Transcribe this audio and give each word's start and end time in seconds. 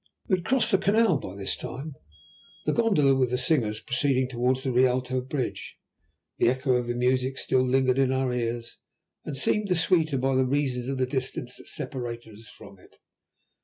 We 0.27 0.37
had 0.37 0.45
crossed 0.45 0.71
the 0.71 0.79
canal 0.79 1.19
by 1.19 1.35
this 1.35 1.55
time; 1.55 1.93
the 2.65 2.73
gondola 2.73 3.13
with 3.15 3.29
the 3.29 3.37
singers 3.37 3.79
proceeding 3.81 4.27
towards 4.27 4.63
the 4.63 4.71
Rialto 4.71 5.21
bridge. 5.21 5.75
The 6.39 6.49
echo 6.49 6.71
of 6.73 6.87
the 6.87 6.95
music 6.95 7.37
still 7.37 7.61
lingered 7.61 7.99
in 7.99 8.11
our 8.11 8.33
ears, 8.33 8.77
and 9.25 9.37
seemed 9.37 9.67
the 9.67 9.75
sweeter 9.75 10.17
by 10.17 10.33
the 10.33 10.47
reason 10.47 10.89
of 10.89 10.97
the 10.97 11.05
distance 11.05 11.55
that 11.57 11.67
separated 11.67 12.33
us 12.39 12.49
from 12.49 12.79
it. 12.79 12.95